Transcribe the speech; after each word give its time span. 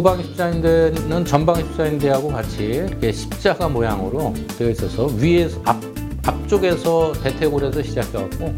십자인대는 0.00 1.26
전방 1.26 1.56
십자인대하고 1.56 2.28
같이 2.28 2.64
이렇게 2.64 3.12
십자가 3.12 3.68
모양으로 3.68 4.32
되어 4.56 4.70
있어서 4.70 5.06
위에서 5.18 5.60
앞 5.66 5.78
앞쪽에서 6.24 7.12
대퇴골에서 7.22 7.82
시작해갖고 7.82 8.54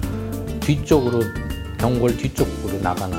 뒤쪽으로 0.61 1.21
경골 1.79 2.17
뒤쪽으로 2.17 2.79
나가는 2.81 3.19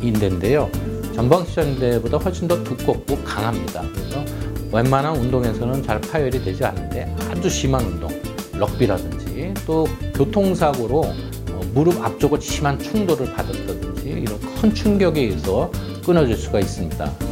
인대인데요. 0.00 0.70
전방 1.14 1.44
십자인대보다 1.44 2.18
훨씬 2.18 2.46
더 2.46 2.62
두껍고 2.62 3.16
강합니다. 3.24 3.82
그래서 3.92 4.24
웬만한 4.72 5.16
운동에서는 5.16 5.82
잘 5.82 6.00
파열이 6.00 6.44
되지 6.44 6.64
않는데 6.64 7.14
아주 7.28 7.50
심한 7.50 7.84
운동, 7.84 8.08
럭비라든지 8.54 9.52
또 9.66 9.86
교통사고로 10.14 11.00
어, 11.00 11.60
무릎 11.74 12.00
앞쪽을 12.02 12.40
심한 12.40 12.78
충돌을 12.78 13.32
받았다든지 13.34 14.08
이런 14.08 14.40
큰 14.60 14.72
충격에 14.72 15.22
의해서 15.22 15.70
끊어질 16.04 16.36
수가 16.36 16.60
있습니다. 16.60 17.31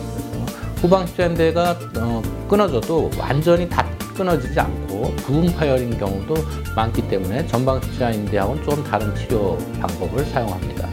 그래서 0.81 0.87
후방 0.87 1.07
십자인대가 1.07 1.79
어, 1.99 2.23
끊어져도 2.49 3.11
완전히 3.19 3.69
다 3.69 3.87
끊어지지 4.15 4.59
않고 4.59 5.15
부분 5.17 5.47
파열인 5.55 5.99
경우도 5.99 6.35
많기 6.75 7.07
때문에 7.09 7.47
전방 7.47 7.81
십자인대하고는 7.83 8.65
좀 8.65 8.85
다른 8.85 9.15
치료 9.15 9.57
방법을 9.81 10.25
사용합니다. 10.27 10.89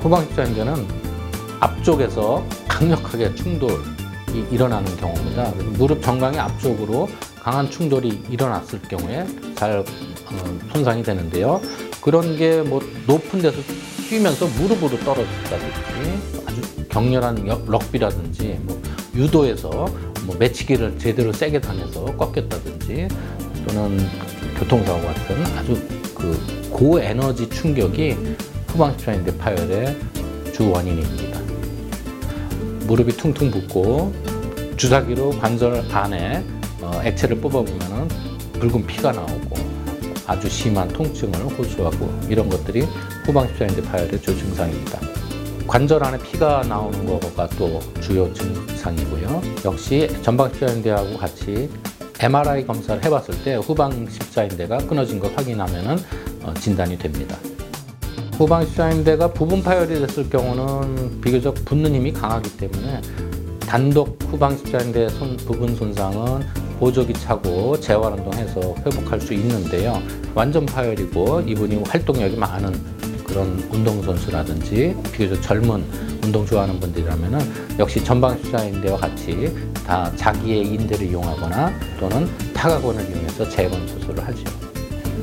후방 0.00 0.22
십자인대는 0.26 0.86
앞쪽에서 1.60 2.44
강력하게 2.68 3.34
충돌이 3.34 3.76
일어나는 4.50 4.96
경우입니다. 4.96 5.52
무릎 5.78 6.02
정강이 6.02 6.38
앞쪽으로 6.38 7.08
강한 7.40 7.70
충돌이 7.70 8.22
일어났을 8.30 8.80
경우에 8.82 9.26
잘 9.54 9.78
어, 9.80 10.58
손상이 10.72 11.02
되는데요. 11.02 11.60
그런 12.00 12.36
게 12.36 12.62
뭐 12.62 12.80
높은 13.06 13.40
데서 13.40 13.58
뛰면서 14.08 14.46
무릎으로 14.46 14.98
떨어졌다든지 14.98 16.41
아주 16.52 16.86
격렬한 16.88 17.46
역- 17.48 17.68
럭비라든지 17.68 18.58
뭐 18.62 18.80
유도에서 19.14 19.70
뭐 20.24 20.36
매치기를 20.38 20.98
제대로 20.98 21.32
세게 21.32 21.60
당해서 21.60 22.04
꺾였다든지 22.16 23.08
또는 23.66 23.98
교통사고 24.58 25.00
같은 25.00 25.46
아주 25.56 25.80
그 26.14 26.38
고에너지 26.70 27.48
충격이 27.48 28.16
후방십자인대 28.68 29.36
파열의 29.38 29.96
주 30.52 30.70
원인입니다. 30.70 31.40
무릎이 32.86 33.16
퉁퉁 33.16 33.50
붓고 33.50 34.12
주사기로 34.76 35.30
관절 35.38 35.84
안에 35.90 36.44
어, 36.82 37.00
액체를 37.04 37.40
뽑아보면 37.40 38.08
붉은 38.54 38.86
피가 38.86 39.12
나오고 39.12 39.56
아주 40.26 40.48
심한 40.48 40.88
통증을 40.88 41.34
호소하고 41.58 42.12
이런 42.28 42.48
것들이 42.48 42.82
후방십자인대 43.24 43.82
파열의 43.82 44.20
주 44.20 44.36
증상입니다. 44.36 45.21
관절 45.72 46.04
안에 46.04 46.18
피가 46.18 46.64
나오는 46.68 47.06
거가 47.06 47.48
또 47.56 47.80
주요 48.02 48.30
증상이고요. 48.34 49.40
역시 49.64 50.06
전방십자인대하고 50.20 51.16
같이 51.16 51.70
MRI 52.20 52.66
검사를 52.66 53.02
해봤을 53.02 53.42
때 53.42 53.54
후방 53.54 54.06
십자인대가 54.06 54.76
끊어진 54.86 55.18
걸 55.18 55.32
확인하면 55.34 55.98
어, 56.42 56.52
진단이 56.60 56.98
됩니다. 56.98 57.38
후방 58.34 58.66
십자인대가 58.66 59.32
부분 59.32 59.62
파열이 59.62 59.98
됐을 60.00 60.28
경우는 60.28 61.22
비교적 61.22 61.54
붙는 61.64 61.94
힘이 61.94 62.12
강하기 62.12 62.54
때문에 62.58 63.00
단독 63.60 64.18
후방 64.24 64.54
십자인대 64.58 65.08
손, 65.08 65.38
부분 65.38 65.74
손상은 65.74 66.46
보조기 66.80 67.14
차고 67.14 67.80
재활 67.80 68.12
운동해서 68.12 68.60
회복할 68.84 69.18
수 69.22 69.32
있는데요. 69.32 70.02
완전 70.34 70.66
파열이고 70.66 71.44
이분이 71.46 71.84
활동력이 71.88 72.36
많은 72.36 73.01
그런 73.32 73.66
운동선수라든지 73.72 74.94
비교적 75.10 75.40
젊은 75.40 75.82
운동 76.22 76.44
좋아하는 76.44 76.78
분들이라면 76.78 77.78
역시 77.78 78.04
전방십자인대와 78.04 78.98
같이 78.98 79.56
다 79.86 80.12
자기의 80.16 80.66
인대를 80.66 81.06
이용하거나 81.06 81.72
또는 81.98 82.28
타각원을 82.52 83.08
이용해서 83.10 83.48
재건 83.48 83.88
수술을 83.88 84.22
하죠. 84.28 84.44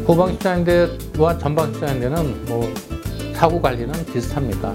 후방십자인대와 0.08 1.38
전방십자인대는 1.38 2.46
뭐 2.46 2.74
사고 3.36 3.62
관리는 3.62 3.94
비슷합니다. 4.12 4.74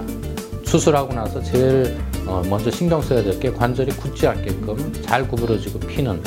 수술하고 0.63 1.13
나서 1.13 1.43
제일 1.43 1.97
어, 2.25 2.41
먼저 2.49 2.71
신경 2.71 3.01
써야 3.01 3.21
될 3.21 3.37
게 3.39 3.51
관절이 3.51 3.91
굳지 3.97 4.27
않게끔 4.27 4.93
잘 5.03 5.27
구부러지고 5.27 5.79
피는 5.79 6.23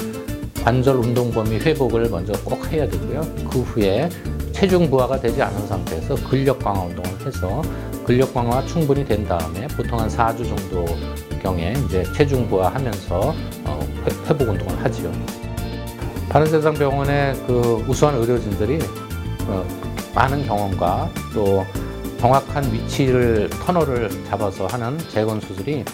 관절 0.62 0.96
운동 0.96 1.30
범위 1.30 1.56
회복을 1.56 2.10
먼저 2.10 2.34
꼭 2.44 2.70
해야 2.70 2.86
되고요. 2.86 3.22
그 3.50 3.60
후에 3.60 4.10
체중 4.58 4.90
부하가 4.90 5.20
되지 5.20 5.40
않은 5.40 5.68
상태에서 5.68 6.16
근력 6.28 6.58
강화 6.58 6.80
운동을 6.82 7.24
해서 7.24 7.62
근력 8.04 8.34
강화가 8.34 8.66
충분히 8.66 9.04
된 9.04 9.24
다음에 9.24 9.68
보통 9.68 10.00
한 10.00 10.08
4주 10.08 10.38
정도 10.48 10.84
경에 11.40 11.74
이제 11.86 12.02
체중 12.12 12.48
부하하면서 12.48 13.34
어, 13.66 13.80
회- 14.04 14.28
회복 14.28 14.48
운동을 14.48 14.84
하지요. 14.84 15.12
바른세상 16.28 16.74
병원의 16.74 17.34
그 17.46 17.84
우수한 17.86 18.16
의료진들이 18.16 18.80
어, 19.46 19.64
많은 20.12 20.44
경험과 20.44 21.08
또 21.32 21.64
정확한 22.18 22.72
위치를 22.72 23.48
터널을 23.64 24.10
잡아서 24.28 24.66
하는 24.66 24.98
재건 25.08 25.40
수술이 25.40 25.84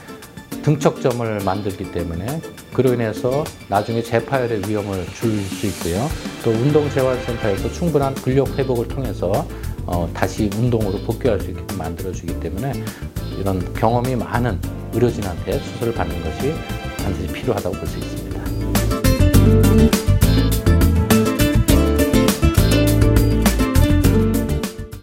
등척점을 0.65 1.41
만들기 1.45 1.93
때문에 1.93 2.41
그로 2.73 2.95
인해서 2.95 3.45
나중에 3.69 4.03
재파열의 4.03 4.63
위험을 4.69 5.07
줄 5.15 5.35
수 5.45 5.67
있고요. 5.67 6.09
또 6.43 6.51
운동재활센터에서 6.51 7.71
충분한 7.73 8.15
근력 8.15 8.49
회복을 8.59 8.89
통해서 8.89 9.47
어, 9.87 10.09
다시 10.15 10.49
운동으로 10.57 10.99
복귀할 11.01 11.39
수 11.39 11.51
있게끔 11.51 11.77
만들어주기 11.77 12.41
때문에 12.41 12.73
이런 13.39 13.75
경험이 13.75 14.17
많은 14.17 14.59
의료진한테 14.95 15.59
수술을 15.59 15.93
받는 15.93 16.23
것이 16.23 16.55
반드시 17.03 17.27
필요하다고 17.33 17.77
볼 17.77 17.87
수 17.87 17.99
있습니다. 17.99 18.24